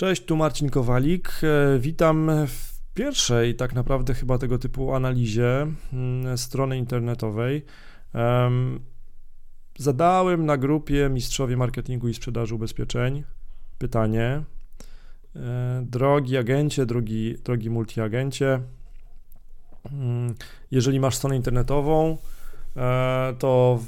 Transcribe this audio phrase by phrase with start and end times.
[0.00, 1.40] Cześć, tu Marcin Kowalik.
[1.42, 7.64] E, witam w pierwszej, tak naprawdę chyba tego typu analizie mm, strony internetowej.
[9.78, 13.24] Zadałem na grupie Mistrzowie Marketingu i Sprzedaży Ubezpieczeń
[13.78, 14.42] pytanie.
[15.36, 18.60] E, drogi agencie, drogi, drogi multiagencie,
[19.92, 20.34] mm,
[20.70, 22.18] jeżeli masz stronę internetową,
[22.76, 23.80] e, to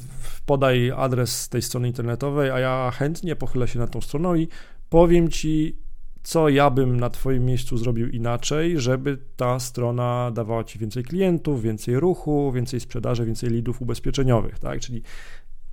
[0.46, 4.48] podaj adres tej strony internetowej, a ja chętnie pochylę się nad tą stroną i
[4.88, 5.87] powiem Ci,
[6.22, 11.62] co ja bym na Twoim miejscu zrobił inaczej, żeby ta strona dawała Ci więcej klientów,
[11.62, 14.80] więcej ruchu, więcej sprzedaży, więcej lidów ubezpieczeniowych, tak?
[14.80, 15.02] Czyli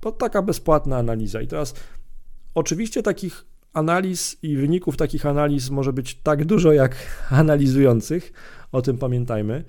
[0.00, 1.40] to taka bezpłatna analiza.
[1.40, 1.74] I teraz
[2.54, 6.96] oczywiście takich analiz i wyników takich analiz może być tak dużo jak
[7.30, 8.32] analizujących,
[8.72, 9.64] o tym pamiętajmy.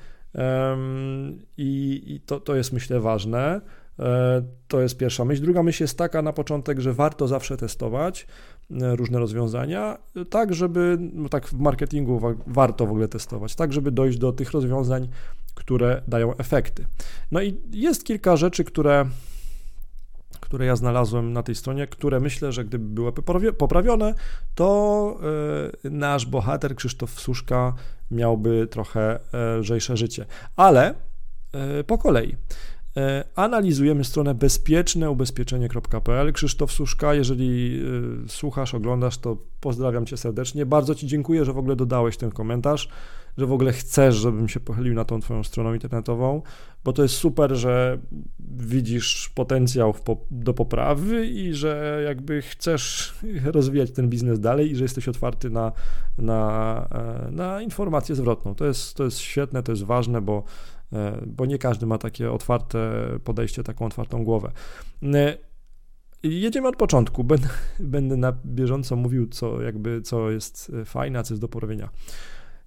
[1.58, 3.62] I, to, to jest myślę ważne.
[4.00, 5.42] E, to jest pierwsza myśl.
[5.42, 8.28] Druga myśl jest taka na początek, że warto zawsze testować
[8.72, 9.98] e, różne rozwiązania,
[10.30, 14.52] tak żeby, no tak w marketingu warto w ogóle testować, tak żeby dojść do tych
[14.52, 15.08] rozwiązań,
[15.56, 16.86] które dają efekty.
[17.32, 19.06] No i jest kilka rzeczy, które
[20.40, 23.12] które ja znalazłem na tej stronie, które myślę, że gdyby były
[23.54, 24.14] poprawione,
[24.56, 25.20] to
[25.84, 27.74] e, nasz bohater Krzysztof Suszka
[28.12, 29.20] miałby trochę
[29.60, 30.26] lżejsze życie.
[30.56, 30.94] Ale
[31.88, 32.38] po kolei.
[32.98, 36.34] E, analizujemy stronę bezpieczneubezpieczenie.pl.
[36.34, 37.82] Krzysztof Suszka, jeżeli
[38.26, 40.66] e, słuchasz, oglądasz, to pozdrawiam Cię serdecznie.
[40.66, 42.90] Bardzo Ci dziękuję, że w ogóle dodałeś ten komentarz,
[43.38, 46.42] że w ogóle chcesz, żebym się pochylił na tą Twoją stroną internetową,
[46.84, 47.98] bo to jest super, że
[48.50, 49.94] widzisz potencjał
[50.32, 55.72] do poprawy i że jakby chcesz rozwijać ten biznes dalej i że jesteś otwarty na,
[56.18, 56.88] na,
[57.28, 58.56] e, na informację zwrotną.
[58.56, 60.44] To jest, to jest świetne, to jest ważne, bo
[61.28, 62.80] bo nie każdy ma takie otwarte
[63.24, 64.52] podejście, taką otwartą głowę.
[65.04, 65.38] E,
[66.24, 67.24] jedziemy od początku.
[67.24, 67.48] Będę,
[67.80, 71.90] będę na bieżąco mówił, co jakby co jest fajne, a co jest do porobienia.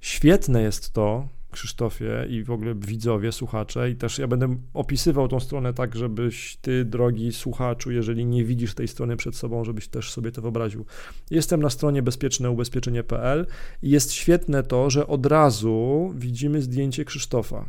[0.01, 5.41] Świetne jest to, Krzysztofie i w ogóle widzowie, słuchacze i też ja będę opisywał tą
[5.41, 10.12] stronę tak, żebyś ty, drogi słuchaczu, jeżeli nie widzisz tej strony przed sobą, żebyś też
[10.12, 10.87] sobie to wyobraził.
[11.31, 13.47] Jestem na stronie bezpieczneubezpieczenie.pl
[13.83, 17.65] i jest świetne to, że od razu widzimy zdjęcie Krzysztofa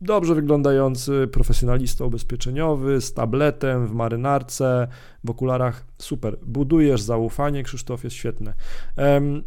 [0.00, 4.88] dobrze wyglądający profesjonalista ubezpieczeniowy z tabletem w marynarce,
[5.24, 5.86] w okularach.
[5.98, 6.38] Super.
[6.46, 8.54] Budujesz zaufanie, Krzysztof, jest świetne.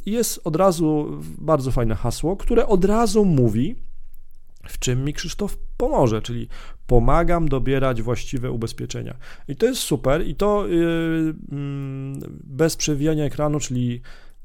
[0.06, 3.76] Jest od razu bardzo fajne hasło, które od razu mówi,
[4.68, 6.48] w czym mi Krzysztof pomoże, czyli
[6.88, 9.16] pomagam dobierać właściwe ubezpieczenia.
[9.48, 11.34] I to jest super i to yy,
[12.44, 14.02] bez przewijania ekranu, czyli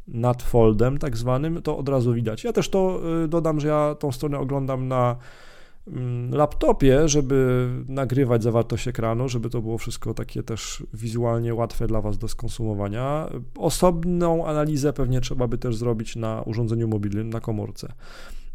[0.08, 2.44] nad foldem tak zwanym, to od razu widać.
[2.44, 5.18] Ja też to yy, dodam, że ja tą stronę oglądam na Mm,
[6.30, 12.18] laptopie, żeby nagrywać zawartość ekranu, żeby to było wszystko takie też wizualnie łatwe dla Was
[12.18, 13.28] do skonsumowania.
[13.56, 17.92] Osobną analizę pewnie trzeba by też zrobić na urządzeniu mobilnym, na komórce.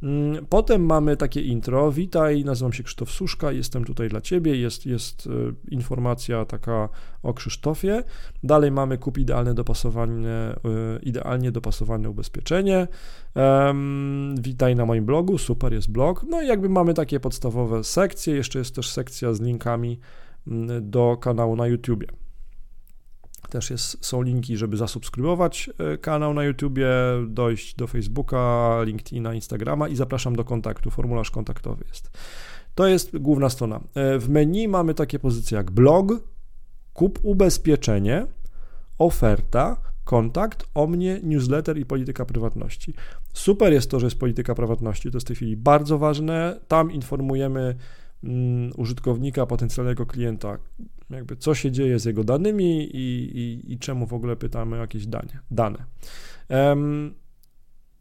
[0.04, 1.92] Mm, potem mamy takie intro.
[1.92, 4.56] Witaj, nazywam się Krzysztof Suszka, jestem tutaj dla Ciebie.
[4.56, 5.30] Jest, jest e,
[5.72, 6.90] informacja taka
[7.24, 8.04] o Krzysztofie.
[8.44, 10.60] Dalej mamy kup idealne dopasowane, e,
[11.02, 12.88] idealnie dopasowane ubezpieczenie.
[13.36, 16.26] Um, witaj na moim blogu, super jest blog.
[16.30, 18.36] No i jakby mamy takie podstawowe sekcje.
[18.36, 20.00] Jeszcze jest też sekcja z linkami
[20.48, 22.23] mm, do kanału na YouTubie.
[23.54, 26.88] Też jest, są linki, żeby zasubskrybować e, kanał na YouTubie,
[27.28, 30.92] dojść do Facebooka, LinkedIna, Instagrama i zapraszam do kontaktu.
[30.92, 32.12] Formularz kontaktowy jest.
[32.76, 33.80] To jest główna strona.
[33.96, 36.14] E, w menu mamy takie pozycje jak blog,
[36.94, 38.28] kup ubezpieczenie,
[38.98, 42.94] oferta, kontakt, o mnie, newsletter i polityka prywatności.
[43.34, 46.60] Super jest to, że jest polityka prywatności, to jest w tej chwili bardzo ważne.
[46.68, 47.76] Tam informujemy
[48.78, 50.58] użytkownika, potencjalnego klienta,
[51.10, 54.80] jakby co się dzieje z jego danymi i, i, i czemu w ogóle pytamy o
[54.80, 55.86] jakieś danie, dane.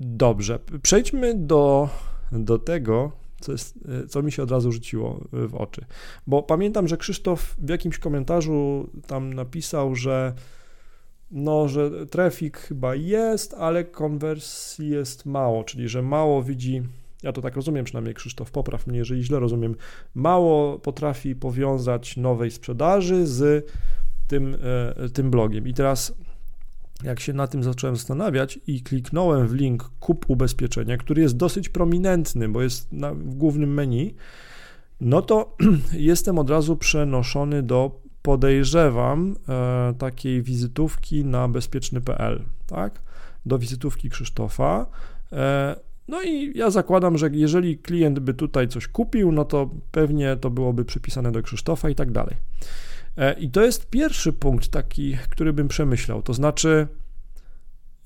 [0.00, 1.88] Dobrze, przejdźmy do,
[2.32, 3.78] do tego, co, jest,
[4.09, 5.84] co mi się od razu rzuciło w oczy.
[6.27, 10.34] Bo pamiętam, że Krzysztof w jakimś komentarzu tam napisał, że
[11.31, 16.82] no, że trafik chyba jest, ale konwersji jest mało, czyli że mało widzi
[17.22, 19.74] ja to tak rozumiem, przynajmniej Krzysztof, popraw mnie, jeżeli źle rozumiem,
[20.14, 23.66] mało potrafi powiązać nowej sprzedaży z
[24.28, 24.56] tym,
[24.96, 25.69] e, tym blogiem.
[25.69, 26.14] I teraz,
[27.04, 31.69] jak się na tym zacząłem zastanawiać i kliknąłem w link kup ubezpieczenia, który jest dosyć
[31.69, 34.14] prominentny, bo jest na, w głównym menu,
[35.00, 35.56] no to
[35.92, 43.00] jestem od razu przenoszony do podejrzewam e, takiej wizytówki na bezpieczny.pl, tak?
[43.46, 44.86] Do wizytówki Krzysztofa.
[45.32, 45.76] E,
[46.08, 50.50] no i ja zakładam, że jeżeli klient by tutaj coś kupił, no to pewnie to
[50.50, 52.37] byłoby przypisane do Krzysztofa i tak dalej.
[53.16, 56.88] E, I to jest pierwszy punkt taki, który bym przemyślał, to znaczy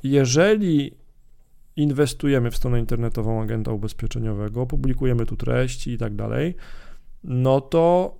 [0.02, 0.96] jeżeli
[1.76, 6.54] inwestujemy w stronę internetową agenta ubezpieczeniowego, publikujemy tu treści i tak dalej,
[7.24, 8.16] no to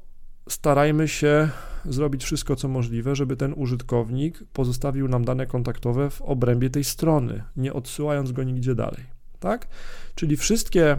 [0.48, 1.48] starajmy się
[1.84, 7.42] zrobić wszystko, co możliwe, żeby ten użytkownik pozostawił nam dane kontaktowe w obrębie tej strony,
[7.56, 9.68] nie odsyłając go nigdzie dalej, tak?
[10.14, 10.96] Czyli wszystkie,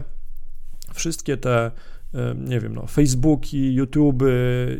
[0.94, 1.70] wszystkie te,
[2.36, 4.22] nie wiem, no, Facebooki, YouTube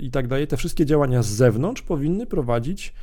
[0.00, 2.94] i tak dalej, te wszystkie działania z zewnątrz powinny prowadzić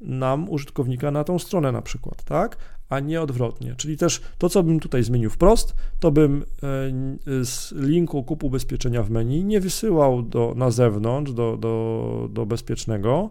[0.00, 2.56] nam użytkownika na tą stronę na przykład, tak?
[2.88, 3.74] A nie odwrotnie.
[3.76, 9.02] Czyli też to, co bym tutaj zmienił wprost, to bym e, z linku kup ubezpieczenia
[9.02, 13.30] w menu nie wysyłał do, na zewnątrz, do, do, do bezpiecznego,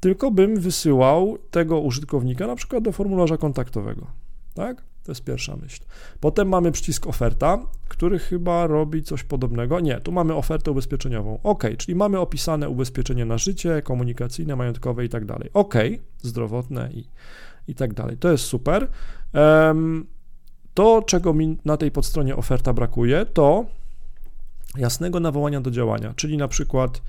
[0.00, 4.06] tylko bym wysyłał tego użytkownika na przykład do formularza kontaktowego,
[4.54, 4.89] tak?
[5.04, 5.80] To jest pierwsza myśl.
[6.20, 7.58] Potem mamy przycisk oferta,
[7.88, 9.80] który chyba robi coś podobnego.
[9.80, 11.38] Nie, tu mamy ofertę ubezpieczeniową.
[11.42, 15.50] OK, czyli mamy opisane ubezpieczenie na życie, komunikacyjne, majątkowe i tak dalej.
[15.54, 15.74] OK,
[16.22, 17.04] zdrowotne i,
[17.68, 18.16] i tak dalej.
[18.18, 18.88] To jest super.
[20.74, 23.64] To, czego mi na tej podstronie oferta brakuje, to
[24.76, 27.02] jasnego nawołania do działania, czyli na przykład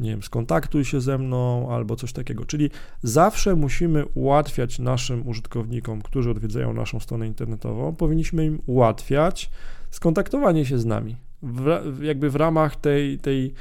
[0.00, 2.44] nie wiem, skontaktuj się ze mną albo coś takiego.
[2.44, 2.70] Czyli
[3.02, 9.50] zawsze musimy ułatwiać naszym użytkownikom, którzy odwiedzają naszą stronę internetową, powinniśmy im ułatwiać
[9.90, 11.16] skontaktowanie się z nami.
[11.42, 13.54] W, jakby w ramach tej, tej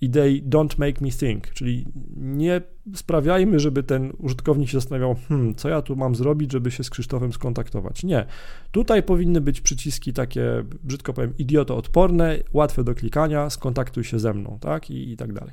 [0.00, 1.84] idei don't make me think, czyli
[2.16, 2.60] nie
[2.94, 6.90] sprawiajmy, żeby ten użytkownik się zastanawiał, hmm, co ja tu mam zrobić, żeby się z
[6.90, 8.04] Krzysztofem skontaktować.
[8.04, 8.26] Nie.
[8.72, 14.58] Tutaj powinny być przyciski takie, brzydko powiem, idiotoodporne, łatwe do klikania, skontaktuj się ze mną,
[14.60, 15.52] tak, i, i tak dalej.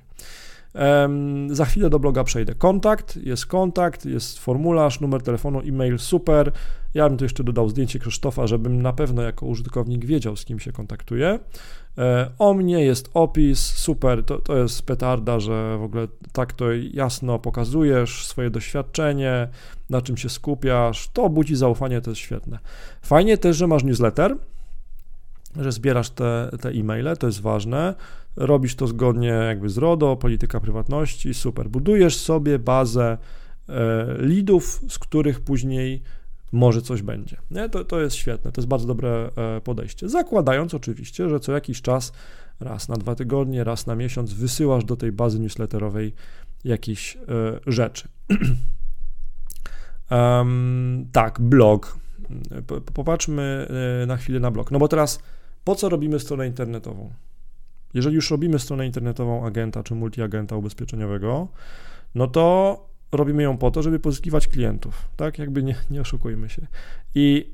[0.76, 2.56] Um, za chwilę do bloga przejdę.
[2.56, 6.52] Kontakt, jest kontakt, jest formularz, numer telefonu, e-mail, super.
[6.94, 10.60] Ja bym tu jeszcze dodał zdjęcie Krzysztofa, żebym na pewno jako użytkownik wiedział, z kim
[10.60, 11.40] się kontaktuje.
[11.98, 16.66] E, o mnie jest opis, super, to, to jest petarda, że w ogóle tak to
[16.94, 19.48] jasno pokazujesz swoje doświadczenie,
[19.90, 22.60] na czym się skupiasz, to budzi zaufanie, to jest świetne.
[23.02, 24.36] Fajnie też, że masz newsletter,
[25.56, 27.96] że zbierasz te, te e-maile, to jest ważne,
[28.36, 31.70] robisz to zgodnie jakby z RODO, polityka prywatności, super.
[31.70, 33.18] Budujesz sobie bazę
[33.70, 33.74] e,
[34.20, 36.02] leadów, z których później
[36.52, 37.38] może coś będzie.
[37.52, 37.70] Nie?
[37.70, 40.10] To, to jest świetne, to jest bardzo dobre e, podejście.
[40.10, 42.14] Zakładając oczywiście, że co jakiś czas,
[42.60, 46.14] raz na dwa tygodnie, raz na miesiąc wysyłasz do tej bazy newsletterowej
[46.64, 47.20] jakieś e,
[47.68, 48.08] rzeczy.
[50.12, 52.00] um, tak, blog.
[52.94, 53.68] Popatrzmy
[54.08, 54.72] na chwilę na blog.
[54.72, 55.20] No bo teraz
[55.64, 57.12] po co robimy stronę internetową?
[57.94, 61.48] Jeżeli już robimy stronę internetową agenta czy multiagenta ubezpieczeniowego,
[62.16, 65.39] no to robimy ją po to, żeby pozyskiwać klientów, tak?
[65.39, 66.68] Jakby nie, nie oszukujmy się.
[67.15, 67.54] I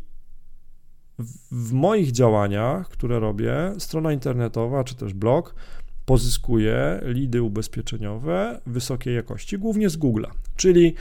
[1.19, 5.55] w, w moich działaniach, które robię, strona internetowa czy też blog
[6.05, 10.31] pozyskuje lidy ubezpieczeniowe wysokiej jakości, głównie z Google'a.
[10.55, 10.95] Czyli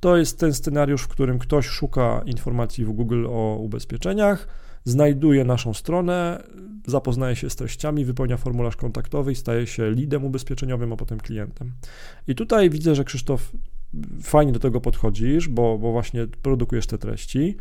[0.00, 4.48] to jest ten scenariusz, w którym ktoś szuka informacji w Google o ubezpieczeniach,
[4.84, 6.42] znajduje naszą stronę,
[6.86, 11.72] zapoznaje się z treściami, wypełnia formularz kontaktowy i staje się lidem ubezpieczeniowym, a potem klientem.
[12.28, 13.52] I tutaj widzę, że Krzysztof
[14.22, 17.56] fajnie do tego podchodzisz, bo, bo właśnie produkujesz te treści.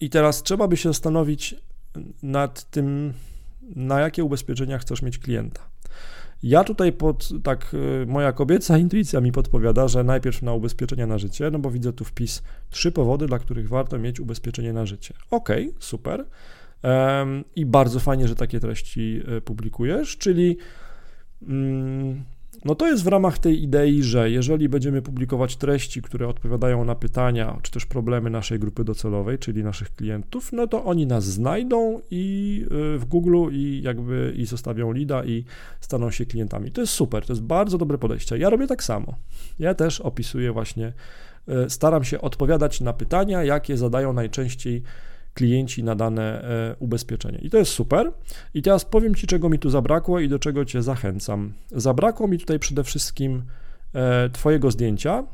[0.00, 1.54] I teraz trzeba by się zastanowić
[2.22, 3.12] nad tym,
[3.76, 5.60] na jakie ubezpieczenia chcesz mieć klienta.
[6.42, 11.18] Ja tutaj pod, tak, y, moja kobieca intuicja mi podpowiada, że najpierw na ubezpieczenia na
[11.18, 15.14] życie, no bo widzę tu wpis trzy powody, dla których warto mieć ubezpieczenie na życie.
[15.30, 16.26] Ok, super.
[16.82, 20.56] Um, I bardzo fajnie, że takie treści y, publikujesz, czyli
[21.48, 22.24] um,
[22.66, 26.94] no to jest w ramach tej idei, że jeżeli będziemy publikować treści, które odpowiadają na
[26.94, 32.00] pytania czy też problemy naszej grupy docelowej, czyli naszych klientów, no to oni nas znajdą
[32.10, 35.44] i y, w Google i jakby i zostawią lida i
[35.80, 36.70] staną się klientami.
[36.70, 38.38] To jest super, to jest bardzo dobre podejście.
[38.38, 39.14] Ja robię tak samo.
[39.58, 40.92] Ja też opisuję właśnie,
[41.48, 44.82] y, staram się odpowiadać na pytania, jakie zadają najczęściej
[45.36, 47.38] klienci na dane e, ubezpieczenie.
[47.38, 48.12] I to jest super.
[48.54, 51.52] I teraz powiem Ci, czego mi tu zabrakło i do czego Cię zachęcam.
[51.72, 53.42] Zabrakło mi tutaj przede wszystkim
[53.94, 55.24] e, Twojego zdjęcia.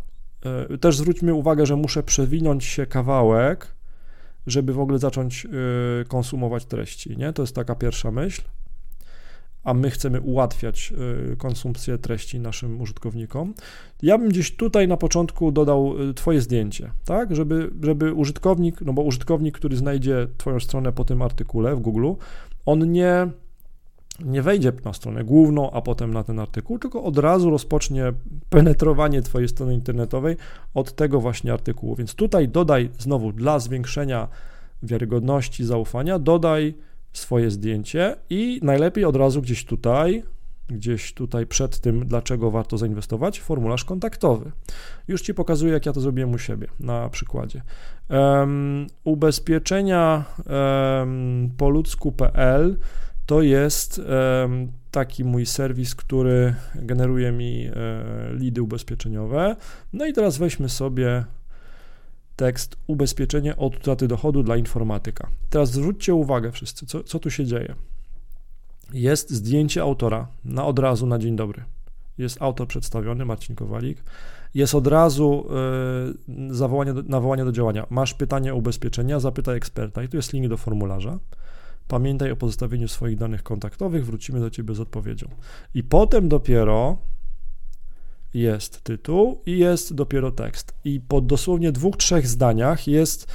[0.71, 3.75] E, też zwróćmy uwagę, że muszę przewinąć się kawałek,
[4.47, 5.47] żeby w ogóle zacząć
[6.09, 7.17] konsumować treści.
[7.17, 7.33] Nie?
[7.33, 8.43] To jest taka pierwsza myśl
[9.65, 10.93] a my chcemy ułatwiać
[11.33, 13.55] y, konsumpcję treści naszym użytkownikom.
[14.03, 18.93] Ja bym gdzieś tutaj na początku dodał y, Twoje zdjęcie, tak, żeby, żeby użytkownik, no
[18.93, 22.13] bo użytkownik, który znajdzie Twoją stronę po tym artykule w Google,
[22.67, 23.29] on nie,
[24.25, 28.13] nie wejdzie na stronę główną, a potem na ten artykuł, tylko od razu rozpocznie
[28.51, 30.37] penetrowanie Twojej strony internetowej
[30.75, 31.97] od tego właśnie artykułu.
[31.97, 34.29] Więc tutaj dodaj znowu dla zwiększenia
[34.83, 36.75] wiarygodności, zaufania, dodaj
[37.13, 40.23] swoje zdjęcie i najlepiej od razu gdzieś tutaj,
[40.69, 44.53] gdzieś tutaj przed tym, dlaczego warto zainwestować, formularz kontaktowy.
[45.09, 47.63] Już Ci pokazuję, jak ja to zrobiłem u siebie na przykładzie.
[48.09, 51.51] Um, ubezpieczenia um,
[53.27, 57.73] to jest um, taki mój serwis, który generuje mi e,
[58.35, 59.57] lidy ubezpieczeniowe.
[59.93, 61.25] No i teraz weźmy sobie
[62.43, 65.29] tekst ubezpieczenie od utraty dochodu dla informatyka.
[65.51, 67.75] Teraz zwróćcie uwagę wszyscy, co, co tu się dzieje.
[68.93, 71.65] Jest zdjęcie autora na od razu na dzień dobry.
[72.19, 74.05] Jest autor przedstawiony, Marcin Kowalik.
[74.55, 75.47] Jest od razu
[76.51, 77.87] y, zawołanie do, nawołanie do działania.
[77.91, 81.19] Masz pytanie o ubezpieczenia, zapytaj eksperta i tu jest link do formularza.
[81.89, 85.29] Pamiętaj o pozostawieniu swoich danych kontaktowych, wrócimy do Ciebie z odpowiedzią.
[85.75, 86.99] I potem dopiero
[88.35, 90.75] jest tytuł i jest dopiero tekst.
[90.85, 93.33] I po dosłownie dwóch, trzech zdaniach jest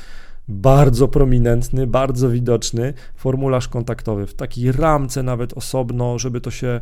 [0.47, 4.27] bardzo prominentny, bardzo widoczny formularz kontaktowy.
[4.27, 6.81] W takiej ramce nawet osobno, żeby to się e,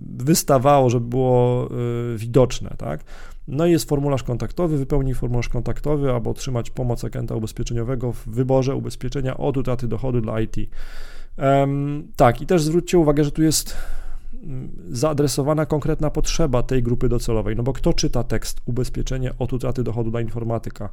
[0.00, 3.04] wystawało, żeby było e, widoczne, tak?
[3.48, 8.74] No i jest formularz kontaktowy, wypełnij formularz kontaktowy albo otrzymać pomoc agenta ubezpieczeniowego w wyborze
[8.74, 10.56] ubezpieczenia od utraty dochodu dla IT.
[11.36, 13.76] Um, tak, i też zwróćcie uwagę, że tu jest
[14.90, 20.10] zaadresowana konkretna potrzeba tej grupy docelowej, no bo kto czyta tekst ubezpieczenie od utraty dochodu
[20.10, 20.88] dla informatyka?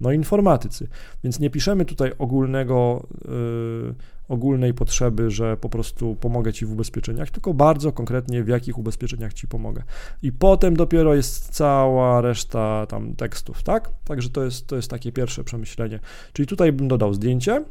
[0.00, 0.88] No informatycy.
[1.24, 3.94] Więc nie piszemy tutaj ogólnego, yy,
[4.28, 9.32] ogólnej potrzeby, że po prostu pomogę Ci w ubezpieczeniach, tylko bardzo konkretnie w jakich ubezpieczeniach
[9.32, 9.82] Ci pomogę.
[10.22, 13.90] I potem dopiero jest cała reszta tam tekstów, tak?
[14.04, 16.00] Także to jest, to jest takie pierwsze przemyślenie.
[16.32, 17.64] Czyli tutaj bym dodał zdjęcie,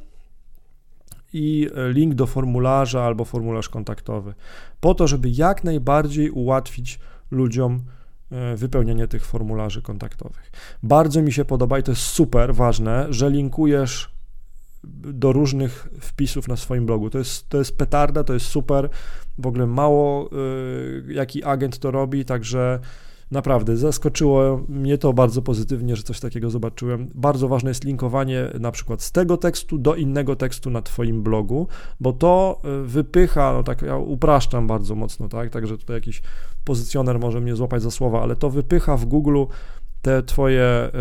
[1.34, 4.34] i link do formularza albo formularz kontaktowy,
[4.80, 7.00] po to, żeby jak najbardziej ułatwić
[7.32, 7.84] ludziom
[8.34, 10.52] E, wypełnienie tych formularzy kontaktowych.
[10.84, 14.12] Bardzo mi się podoba i to jest super ważne, że linkujesz
[15.14, 17.10] do różnych wpisów na swoim blogu.
[17.10, 18.90] To jest, to jest petarda, to jest super.
[19.38, 20.30] W ogóle mało
[21.08, 22.80] y, jaki agent to robi, także
[23.34, 27.10] Naprawdę, zaskoczyło mnie to bardzo pozytywnie, że coś takiego zobaczyłem.
[27.16, 31.68] Bardzo ważne jest linkowanie na przykład z tego tekstu do innego tekstu na Twoim blogu,
[32.00, 36.22] bo to e, wypycha, no tak ja upraszczam bardzo mocno, tak, także tutaj jakiś
[36.66, 39.44] pozycjoner może mnie złapać za słowa, ale to wypycha w Google
[40.02, 40.92] te Twoje y,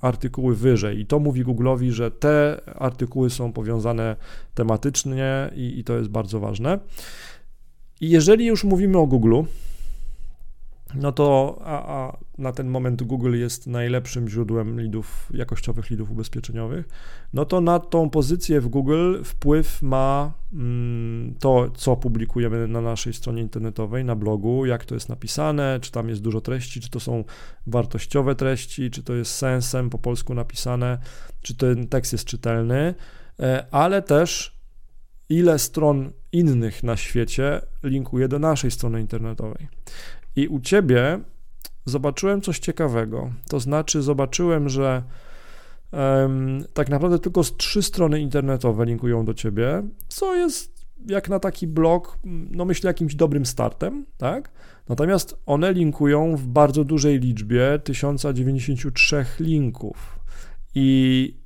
[0.00, 1.00] artykuły wyżej.
[1.00, 4.16] I to mówi Google'owi, że te artykuły są powiązane
[4.54, 6.78] tematycznie i, i to jest bardzo ważne.
[8.00, 9.42] I jeżeli już mówimy o Google,
[10.94, 16.88] no to a, a na ten moment Google jest najlepszym źródłem lidów, jakościowych lidów ubezpieczeniowych,
[17.32, 23.12] no to na tą pozycję w Google wpływ ma mm, to, co publikujemy na naszej
[23.12, 27.00] stronie internetowej, na blogu, jak to jest napisane, czy tam jest dużo treści, czy to
[27.00, 27.24] są
[27.66, 30.98] wartościowe treści, czy to jest sensem po polsku napisane,
[31.42, 32.94] czy ten tekst jest czytelny,
[33.40, 34.56] e, ale też
[35.28, 39.68] ile stron innych na świecie linkuje do naszej strony internetowej.
[40.36, 41.20] I u ciebie
[41.84, 43.30] zobaczyłem coś ciekawego.
[43.48, 45.02] To znaczy, zobaczyłem, że
[45.92, 50.76] um, tak naprawdę tylko z trzy strony internetowe linkują do ciebie, co jest
[51.06, 52.18] jak na taki blog,
[52.50, 54.50] no myślę, jakimś dobrym startem, tak?
[54.88, 60.20] Natomiast one linkują w bardzo dużej liczbie 1093 linków.
[60.74, 61.40] I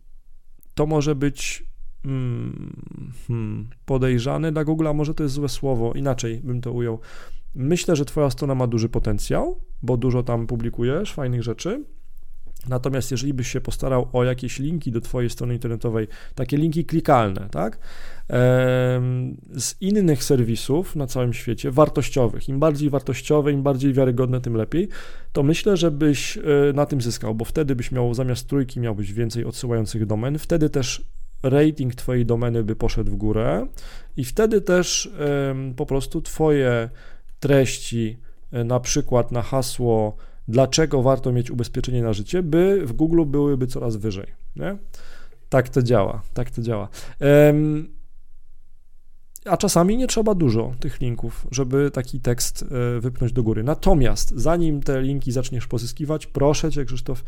[0.74, 1.64] to może być
[2.02, 2.82] hmm,
[3.28, 6.98] hmm, podejrzane dla Google, a może to jest złe słowo, inaczej bym to ujął.
[7.54, 11.84] Myślę, że Twoja strona ma duży potencjał, bo dużo tam publikujesz fajnych rzeczy.
[12.68, 17.48] Natomiast jeżeli byś się postarał o jakieś linki do Twojej strony internetowej, takie linki klikalne,
[17.50, 17.78] tak,
[19.56, 24.88] z innych serwisów na całym świecie, wartościowych, im bardziej wartościowe, im bardziej wiarygodne, tym lepiej,
[25.32, 26.40] to myślę, że byś e,
[26.74, 31.04] na tym zyskał, bo wtedy byś miał zamiast trójki miałbyś więcej odsyłających domen, wtedy też
[31.42, 33.66] rating Twojej domeny by poszedł w górę
[34.16, 35.10] i wtedy też
[35.76, 36.90] po prostu Twoje
[37.40, 38.18] treści,
[38.52, 40.16] e, na przykład na hasło
[40.48, 44.26] dlaczego warto mieć ubezpieczenie na życie, by w Google byłyby coraz wyżej.
[44.56, 44.76] Nie?
[45.48, 46.88] Tak to działa, tak to działa.
[49.44, 52.64] A czasami nie trzeba dużo tych linków, żeby taki tekst
[52.96, 53.62] e, wypchnąć do góry.
[53.62, 57.24] Natomiast zanim te linki zaczniesz pozyskiwać, proszę cię, Krzysztof,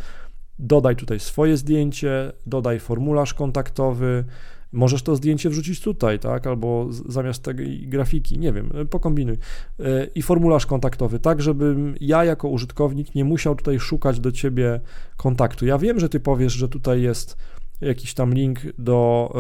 [0.59, 4.25] dodaj tutaj swoje zdjęcie, dodaj formularz kontaktowy,
[4.73, 9.39] Możesz to zdjęcie wrzucić tutaj, tak, albo zamiast tej grafiki, nie wiem, e, pokombinuj.
[9.81, 14.81] E, I formularz kontaktowy, tak, żebym ja jako użytkownik nie musiał tutaj szukać do ciebie
[15.17, 15.67] kontaktu.
[15.67, 17.37] Ja wiem, że ty powiesz, że tutaj jest
[17.81, 19.33] jakiś tam link do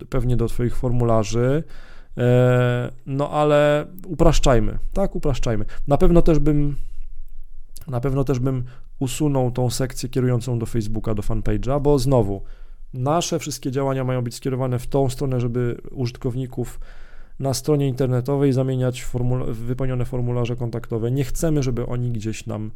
[0.00, 1.62] e, pewnie do twoich formularzy,
[3.06, 5.64] no ale upraszczajmy, tak, upraszczajmy.
[5.86, 6.76] Na pewno też bym
[7.88, 8.64] na pewno też bym
[8.98, 12.42] usunął tą sekcję kierującą do Facebooka, do fanpage'a, bo znowu
[12.94, 16.80] Nasze wszystkie działania mają być skierowane w tą stronę, żeby użytkowników
[17.40, 21.10] na stronie internetowej zamieniać formula wypełnione formularze kontaktowe.
[21.10, 22.70] Nie chcemy, żeby oni gdzieś nam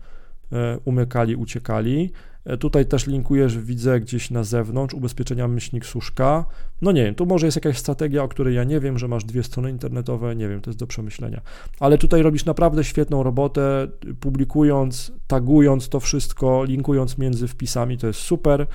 [0.52, 2.10] e, umykali, uciekali.
[2.44, 6.44] E, tutaj też linkujesz, widzę gdzieś na zewnątrz, ubezpieczenia myślnik suszka.
[6.82, 9.24] No nie wiem, tu może jest jakaś strategia, o której ja nie wiem, że masz
[9.24, 11.40] dwie strony internetowe, nie wiem, to jest do przemyślenia.
[11.80, 13.88] Ale tutaj robisz naprawdę świetną robotę,
[14.20, 18.66] publikując, tagując to wszystko, linkując między wpisami, to jest super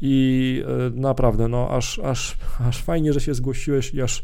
[0.00, 2.36] i e, naprawdę, no aż, aż,
[2.68, 4.22] aż fajnie, że się zgłosiłeś i aż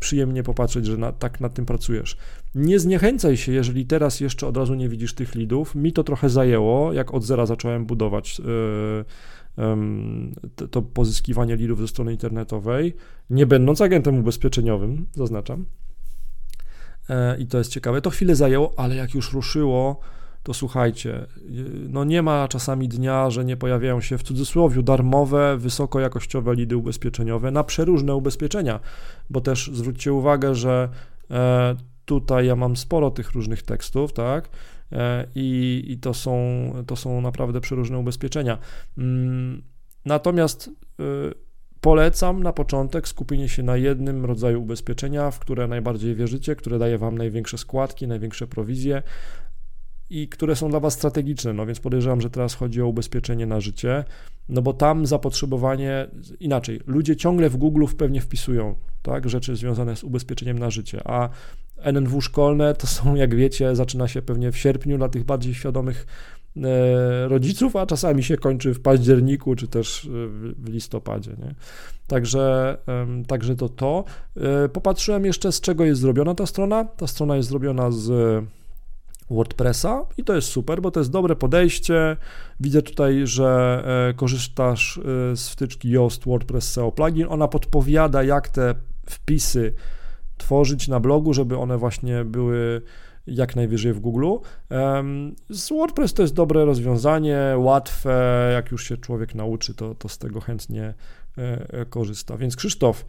[0.00, 2.16] przyjemnie popatrzeć, że na, tak nad tym pracujesz.
[2.54, 5.74] Nie zniechęcaj się, jeżeli teraz jeszcze od razu nie widzisz tych lidów.
[5.74, 9.04] Mi to trochę zajęło, jak od zera zacząłem budować yy,
[10.70, 12.94] to pozyskiwanie lidów ze strony internetowej,
[13.30, 15.64] nie będąc agentem ubezpieczeniowym, zaznaczam.
[17.08, 18.02] E, I to jest ciekawe.
[18.02, 20.00] To chwilę zajęło, ale jak już ruszyło,
[20.46, 21.26] to słuchajcie,
[21.88, 27.50] no nie ma czasami dnia, że nie pojawiają się w cudzysłowie darmowe, wysokojakościowe lidy ubezpieczeniowe
[27.50, 28.80] na przeróżne ubezpieczenia,
[29.30, 30.88] bo też zwróćcie uwagę, że
[31.30, 34.48] e, tutaj ja mam sporo tych różnych tekstów, tak,
[34.92, 36.38] e, i, i to, są,
[36.86, 38.58] to są naprawdę przeróżne ubezpieczenia.
[38.98, 39.62] Mm,
[40.04, 41.02] natomiast e,
[41.80, 46.98] polecam na początek skupienie się na jednym rodzaju ubezpieczenia, w które najbardziej wierzycie, które daje
[46.98, 49.02] Wam największe składki, największe prowizje,
[50.10, 53.60] i które są dla Was strategiczne, no więc podejrzewam, że teraz chodzi o ubezpieczenie na
[53.60, 54.04] życie,
[54.48, 56.06] no bo tam zapotrzebowanie,
[56.40, 61.28] inaczej, ludzie ciągle w Google pewnie wpisują, tak, rzeczy związane z ubezpieczeniem na życie, a
[61.76, 66.06] NNW szkolne to są, jak wiecie, zaczyna się pewnie w sierpniu dla tych bardziej świadomych
[66.56, 70.08] e, rodziców, a czasami się kończy w październiku, czy też e,
[70.58, 71.54] w listopadzie, nie?
[72.06, 72.76] Także,
[73.26, 74.04] także to to.
[74.36, 76.84] E, popatrzyłem jeszcze, z czego jest zrobiona ta strona.
[76.84, 78.10] Ta strona jest zrobiona z
[79.30, 82.16] WordPressa i to jest super, bo to jest dobre podejście.
[82.60, 87.26] Widzę tutaj, że e, korzystasz e, z wtyczki Yoast WordPress SEO plugin.
[87.28, 88.74] Ona podpowiada, jak te
[89.06, 89.72] wpisy
[90.36, 92.82] tworzyć na blogu, żeby one właśnie były
[93.26, 94.34] jak najwyżej w Google.
[95.50, 100.18] Z WordPress to jest dobre rozwiązanie, łatwe, jak już się człowiek nauczy, to, to z
[100.18, 100.94] tego chętnie
[101.36, 102.36] e, korzysta.
[102.36, 103.04] Więc Krzysztof,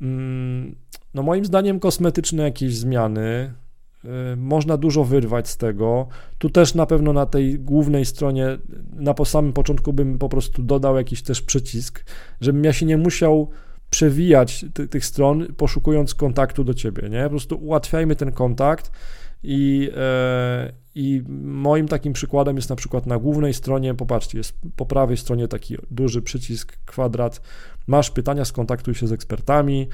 [0.00, 0.76] mm,
[1.14, 3.54] no moim zdaniem kosmetyczne jakieś zmiany,
[4.36, 6.08] można dużo wyrwać z tego.
[6.38, 8.58] Tu też na pewno na tej głównej stronie,
[8.92, 12.04] na samym początku bym po prostu dodał jakiś też przycisk,
[12.40, 13.50] żebym ja się nie musiał
[13.90, 17.22] przewijać ty, tych stron, poszukując kontaktu do ciebie, nie?
[17.22, 18.90] Po prostu ułatwiajmy ten kontakt
[19.42, 24.86] i, e, i moim takim przykładem jest na przykład na głównej stronie, popatrzcie, jest po
[24.86, 27.40] prawej stronie taki duży przycisk, kwadrat,
[27.86, 29.88] masz pytania, skontaktuj się z ekspertami,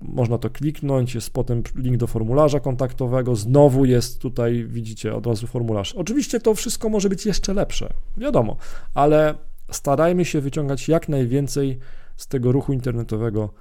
[0.00, 5.46] można to kliknąć, jest potem link do formularza kontaktowego, znowu jest tutaj, widzicie, od razu
[5.46, 5.92] formularz.
[5.92, 8.56] Oczywiście to wszystko może być jeszcze lepsze, wiadomo,
[8.94, 9.34] ale
[9.70, 11.78] starajmy się wyciągać jak najwięcej
[12.16, 13.52] z tego ruchu internetowego,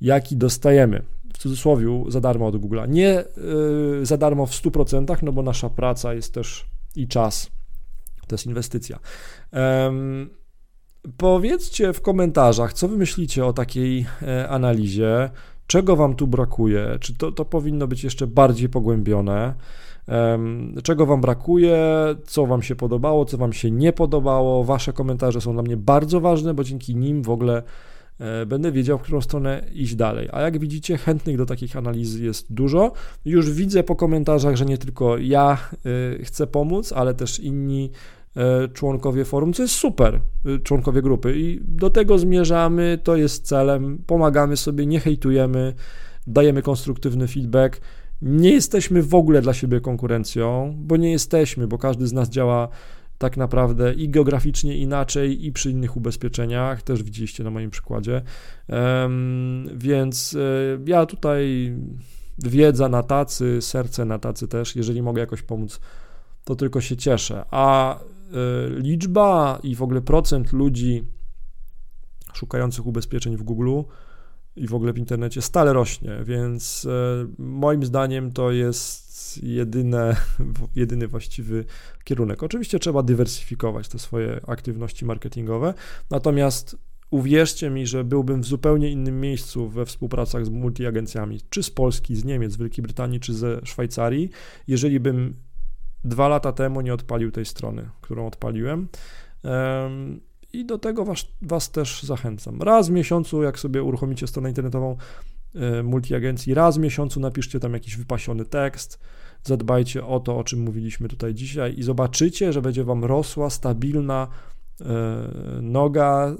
[0.00, 1.02] jaki dostajemy.
[1.34, 2.88] W cudzysłowie za darmo od Google'a.
[2.88, 7.50] Nie yy, za darmo w 100%, no bo nasza praca jest też i czas,
[8.26, 8.98] to jest inwestycja.
[9.52, 10.30] Um,
[11.16, 15.30] Powiedzcie w komentarzach, co wy myślicie o takiej e, analizie.
[15.66, 16.96] Czego Wam tu brakuje?
[17.00, 19.54] Czy to, to powinno być jeszcze bardziej pogłębione?
[20.82, 21.78] Czego Wam brakuje?
[22.24, 23.24] Co Wam się podobało?
[23.24, 24.64] Co Wam się nie podobało?
[24.64, 27.62] Wasze komentarze są dla mnie bardzo ważne, bo dzięki nim w ogóle
[28.20, 30.28] e, będę wiedział, w którą stronę iść dalej.
[30.32, 32.92] A jak widzicie, chętnych do takich analiz jest dużo.
[33.24, 35.58] Już widzę po komentarzach, że nie tylko ja
[36.20, 37.90] e, chcę pomóc, ale też inni
[38.72, 41.34] członkowie forum, co jest super, e, członkowie grupy.
[41.36, 45.74] I do tego zmierzamy, to jest celem, pomagamy sobie, nie hejtujemy,
[46.26, 47.80] dajemy konstruktywny feedback,
[48.22, 52.68] nie jesteśmy w ogóle dla siebie konkurencją, bo nie jesteśmy, bo każdy z nas działa
[53.18, 58.22] tak naprawdę i geograficznie inaczej, i przy innych ubezpieczeniach, też widzieliście na moim przykładzie.
[59.74, 61.72] Więc y, ja tutaj
[62.38, 65.80] wiedza na tacy, serce na tacy też, jeżeli mogę jakoś pomóc,
[66.44, 67.44] to tylko się cieszę.
[67.50, 68.15] A E,
[68.68, 71.04] liczba i w ogóle procent ludzi
[72.36, 73.80] szukających ubezpieczeń w Google
[74.56, 80.16] i w ogóle w internecie stale rośnie, więc e, moim zdaniem to jest jedyne,
[80.76, 81.64] jedyny właściwy
[82.04, 82.42] kierunek.
[82.42, 85.74] Oczywiście trzeba dywersyfikować te swoje aktywności marketingowe,
[86.10, 86.76] natomiast
[87.10, 92.16] uwierzcie mi, że byłbym w zupełnie innym miejscu we współpracach z multiagencjami, czy z Polski,
[92.16, 94.30] z Niemiec, z Wielkiej Brytanii, czy ze Szwajcarii,
[94.66, 95.34] jeżeli bym
[96.04, 98.88] dwa lata temu nie odpalił tej strony, którą odpaliłem.
[100.52, 102.62] I do tego was, was też zachęcam.
[102.62, 104.96] Raz w miesiącu, jak sobie uruchomicie stronę internetową
[105.54, 108.98] e, multiagencji, raz w miesiącu napiszcie tam jakiś wypasiony tekst,
[109.42, 114.28] zadbajcie o to, o czym mówiliśmy tutaj dzisiaj i zobaczycie, że będzie wam rosła stabilna
[114.80, 114.86] e,
[115.62, 116.36] noga,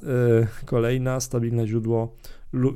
[0.62, 2.16] e, kolejna stabilne źródło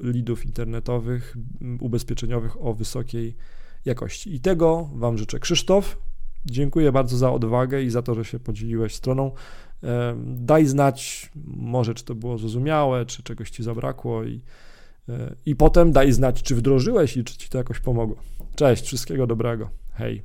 [0.02, 1.36] lidów internetowych,
[1.80, 3.36] ubezpieczeniowych o wysokiej
[3.84, 4.34] jakości.
[4.34, 5.38] I tego Wam życzę.
[5.38, 5.98] Krzysztof,
[6.46, 9.32] dziękuję bardzo za odwagę i za to, że się podzieliłeś stroną.
[10.24, 14.40] Daj znać, może czy to było zrozumiałe, czy czegoś Ci zabrakło i,
[15.08, 18.16] e, i potem daj znać, czy wdrożyłeś i czy Ci to jakoś pomogło.
[18.54, 19.70] Cześć, wszystkiego dobrego.
[19.92, 20.22] Hej.